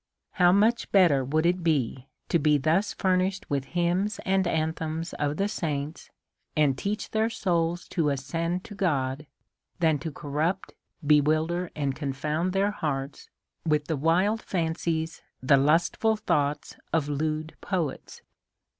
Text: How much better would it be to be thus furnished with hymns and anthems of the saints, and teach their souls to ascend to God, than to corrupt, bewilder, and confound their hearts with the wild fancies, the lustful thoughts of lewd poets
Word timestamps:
How 0.31 0.51
much 0.51 0.91
better 0.91 1.23
would 1.23 1.45
it 1.45 1.61
be 1.63 2.07
to 2.29 2.39
be 2.39 2.57
thus 2.57 2.91
furnished 2.91 3.47
with 3.51 3.65
hymns 3.65 4.19
and 4.25 4.47
anthems 4.47 5.13
of 5.13 5.37
the 5.37 5.47
saints, 5.47 6.09
and 6.57 6.75
teach 6.75 7.11
their 7.11 7.29
souls 7.29 7.87
to 7.89 8.09
ascend 8.09 8.63
to 8.63 8.73
God, 8.73 9.27
than 9.79 9.99
to 9.99 10.11
corrupt, 10.11 10.73
bewilder, 11.05 11.69
and 11.75 11.95
confound 11.95 12.51
their 12.51 12.71
hearts 12.71 13.29
with 13.63 13.85
the 13.85 13.95
wild 13.95 14.41
fancies, 14.41 15.21
the 15.39 15.57
lustful 15.57 16.15
thoughts 16.15 16.77
of 16.91 17.07
lewd 17.07 17.55
poets 17.61 18.23